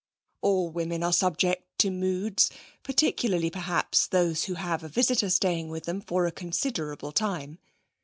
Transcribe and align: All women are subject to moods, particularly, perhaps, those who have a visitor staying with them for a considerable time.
All 0.41 0.71
women 0.71 1.03
are 1.03 1.13
subject 1.13 1.77
to 1.77 1.91
moods, 1.91 2.49
particularly, 2.81 3.51
perhaps, 3.51 4.07
those 4.07 4.45
who 4.45 4.55
have 4.55 4.83
a 4.83 4.89
visitor 4.89 5.29
staying 5.29 5.69
with 5.69 5.83
them 5.83 6.01
for 6.01 6.25
a 6.25 6.31
considerable 6.31 7.11
time. 7.11 7.59